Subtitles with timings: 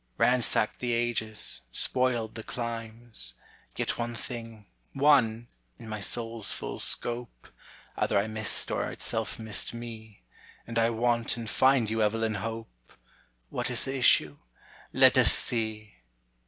[0.17, 3.35] Ransacked the ages, spoiled the climes;
[3.75, 7.49] Yet one thing one in my soul's full scope,
[7.95, 10.23] Either I missed or itself missed me,
[10.65, 12.93] And I want and find you, Evelyn Hope!
[13.51, 14.39] What is the issue?
[14.91, 15.97] let us see!